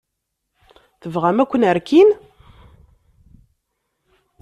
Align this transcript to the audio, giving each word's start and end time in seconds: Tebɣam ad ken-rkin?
Tebɣam 1.01 1.37
ad 1.43 1.47
ken-rkin? 1.51 2.09